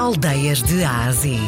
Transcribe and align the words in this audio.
Aldeias 0.00 0.62
de 0.62 0.82
Ásia. 0.82 1.38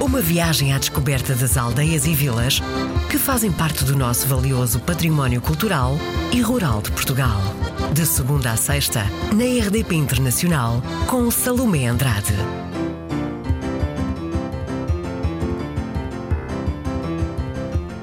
Uma 0.00 0.20
viagem 0.20 0.72
à 0.72 0.78
descoberta 0.78 1.36
das 1.36 1.56
aldeias 1.56 2.04
e 2.04 2.12
vilas 2.12 2.60
que 3.08 3.16
fazem 3.16 3.52
parte 3.52 3.84
do 3.84 3.96
nosso 3.96 4.26
valioso 4.26 4.80
património 4.80 5.40
cultural 5.40 5.92
e 6.34 6.40
rural 6.40 6.82
de 6.82 6.90
Portugal. 6.90 7.40
De 7.94 8.04
segunda 8.04 8.50
a 8.50 8.56
sexta, 8.56 9.04
na 9.32 9.44
RDP 9.44 9.94
Internacional, 9.94 10.82
com 11.06 11.30
Salomé 11.30 11.86
Andrade. 11.86 12.34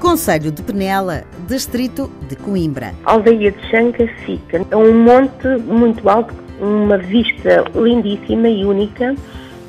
Conselho 0.00 0.50
de 0.50 0.62
Penela, 0.62 1.24
Distrito 1.46 2.10
de 2.26 2.36
Coimbra. 2.36 2.94
A 3.04 3.12
aldeia 3.12 3.52
de 3.52 3.68
Xanca 3.68 4.08
fica 4.24 4.66
a 4.70 4.76
um 4.78 4.94
monte 5.04 5.46
muito 5.66 6.08
alto, 6.08 6.34
uma 6.58 6.96
vista 6.96 7.64
lindíssima 7.74 8.48
e 8.48 8.64
única. 8.64 9.14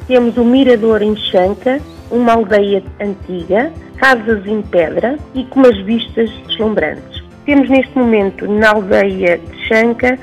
Temos 0.07 0.35
o 0.37 0.43
Mirador 0.43 1.01
em 1.01 1.15
Xanca, 1.15 1.79
uma 2.09 2.33
aldeia 2.33 2.83
antiga, 2.99 3.71
casas 3.97 4.45
em 4.45 4.61
pedra 4.61 5.17
e 5.33 5.45
com 5.45 5.59
umas 5.59 5.77
vistas 5.79 6.29
deslumbrantes. 6.47 7.23
Temos 7.45 7.69
neste 7.69 7.97
momento 7.97 8.47
na 8.47 8.71
aldeia 8.71 9.37
de 9.37 9.67
Xanca 9.67 10.17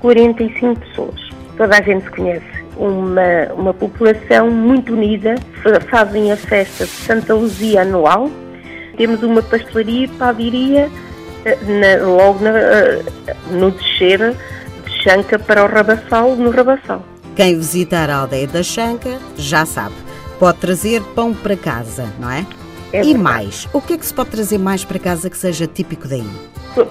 45 0.00 0.80
pessoas. 0.80 1.30
Toda 1.56 1.78
a 1.78 1.82
gente 1.82 2.04
se 2.04 2.10
conhece. 2.10 2.64
Uma, 2.76 3.52
uma 3.56 3.72
população 3.72 4.50
muito 4.50 4.92
unida, 4.92 5.36
fazem 5.88 6.32
a 6.32 6.36
festa 6.36 6.84
de 6.84 6.90
Santa 6.90 7.34
Luzia 7.34 7.82
anual. 7.82 8.28
Temos 8.96 9.22
uma 9.22 9.42
pastelaria 9.42 10.04
e 10.04 10.08
padaria 10.08 10.90
eh, 11.44 11.58
na, 11.62 12.04
logo 12.04 12.42
na, 12.42 12.50
eh, 12.50 13.02
no 13.50 13.70
descer 13.70 14.34
de 14.84 15.02
Xanca 15.02 15.38
para 15.38 15.64
o 15.64 15.68
Rabassal, 15.68 16.34
no 16.36 16.50
Rabassal. 16.50 17.04
Quem 17.36 17.56
visitar 17.56 18.08
a 18.10 18.16
aldeia 18.18 18.46
da 18.46 18.62
Xanca 18.62 19.18
já 19.36 19.66
sabe, 19.66 19.94
pode 20.38 20.58
trazer 20.58 21.02
pão 21.14 21.34
para 21.34 21.56
casa, 21.56 22.06
não 22.18 22.30
é? 22.30 22.46
É 22.92 23.00
e 23.00 23.06
verdade. 23.06 23.18
mais, 23.18 23.68
o 23.72 23.80
que 23.80 23.94
é 23.94 23.98
que 23.98 24.06
se 24.06 24.14
pode 24.14 24.30
trazer 24.30 24.58
mais 24.58 24.84
para 24.84 24.98
casa 25.00 25.28
que 25.28 25.36
seja 25.36 25.66
típico 25.66 26.06
daí? 26.06 26.28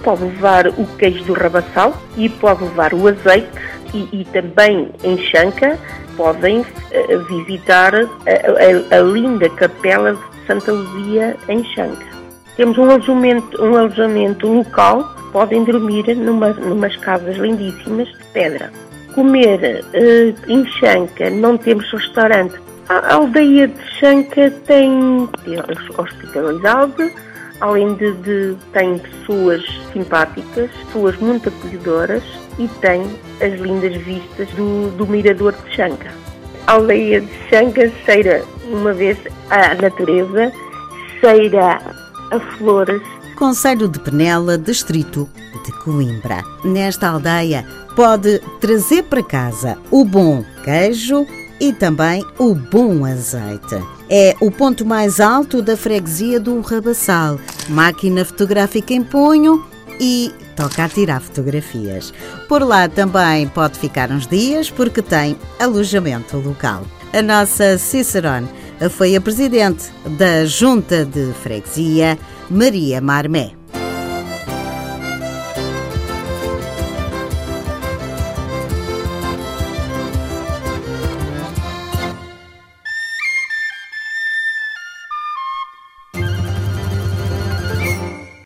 Pode 0.02 0.22
levar 0.24 0.68
o 0.68 0.86
queijo 0.98 1.24
do 1.24 1.32
Rabassal 1.32 1.96
e 2.16 2.28
pode 2.28 2.62
levar 2.64 2.92
o 2.92 3.08
azeite 3.08 3.48
e, 3.94 4.20
e 4.20 4.24
também 4.26 4.90
em 5.02 5.16
Xanca 5.18 5.78
podem 6.16 6.64
eh, 6.90 7.16
visitar 7.28 7.94
a, 7.94 8.00
a- 8.00 8.98
a 8.98 9.00
linda 9.02 9.48
capela 9.50 10.12
de 10.12 10.46
Santa 10.46 10.72
Luzia 10.72 11.36
em 11.48 11.64
Xanca. 11.74 12.06
Temos 12.56 12.76
um 12.78 12.88
alojamento, 12.90 13.62
um 13.62 13.76
alojamento 13.76 14.46
local, 14.46 15.14
podem 15.32 15.64
dormir 15.64 16.14
numa, 16.16 16.50
numas 16.52 16.96
casas 16.98 17.36
lindíssimas 17.36 18.08
de 18.08 18.24
pedra. 18.32 18.70
Comer 19.14 19.84
eh, 19.92 20.34
em 20.48 20.66
Xanca, 20.66 21.30
não 21.30 21.56
temos 21.56 21.90
restaurante. 21.92 22.54
A 22.88 22.94
a 22.98 23.14
aldeia 23.14 23.68
de 23.68 23.80
Xanca 23.98 24.50
tem, 24.66 25.28
hospitalidade, 25.96 27.12
além 27.60 27.94
de, 27.94 28.12
de 28.14 28.56
tem 28.72 28.98
pessoas 28.98 29.62
simpáticas, 29.92 30.70
pessoas 30.86 31.16
muito 31.16 31.48
acolhedoras 31.48 32.22
e 32.58 32.68
tem 32.80 33.02
as 33.40 33.58
lindas 33.60 33.96
vistas 34.02 34.48
do, 34.50 34.90
do 34.96 35.06
mirador 35.06 35.52
de 35.52 35.74
Xanca. 35.74 36.10
A 36.66 36.72
aldeia 36.72 37.20
de 37.20 37.32
Xanca 37.48 37.90
cheira 38.04 38.42
uma 38.66 38.92
vez 38.92 39.18
à 39.50 39.74
natureza, 39.74 40.52
cheira 41.20 41.80
a 42.30 42.40
flores, 42.56 43.02
Conselho 43.34 43.88
de 43.88 43.98
Penela, 43.98 44.56
Distrito 44.56 45.28
de 45.64 45.72
Coimbra. 45.80 46.42
Nesta 46.64 47.08
aldeia 47.08 47.66
pode 47.96 48.40
trazer 48.60 49.04
para 49.04 49.22
casa 49.22 49.76
o 49.90 50.04
bom 50.04 50.44
queijo 50.62 51.26
e 51.60 51.72
também 51.72 52.24
o 52.38 52.54
bom 52.54 53.04
azeite. 53.04 53.82
É 54.08 54.36
o 54.40 54.50
ponto 54.50 54.84
mais 54.84 55.18
alto 55.18 55.62
da 55.62 55.76
freguesia 55.76 56.38
do 56.38 56.60
Rabassal. 56.60 57.40
Máquina 57.68 58.24
fotográfica 58.24 58.92
em 58.92 59.02
punho 59.02 59.64
e 60.00 60.32
toca 60.54 60.84
a 60.84 60.88
tirar 60.88 61.20
fotografias. 61.20 62.12
Por 62.48 62.62
lá 62.62 62.88
também 62.88 63.48
pode 63.48 63.78
ficar 63.78 64.10
uns 64.10 64.26
dias 64.26 64.70
porque 64.70 65.02
tem 65.02 65.36
alojamento 65.58 66.36
local. 66.36 66.84
A 67.12 67.22
nossa 67.22 67.78
Cicerone 67.78 68.48
foi 68.90 69.16
a 69.16 69.20
presidente 69.20 69.90
da 70.18 70.44
Junta 70.44 71.04
de 71.04 71.32
Freguesia, 71.42 72.18
Maria 72.50 73.00
Marmé. 73.00 73.63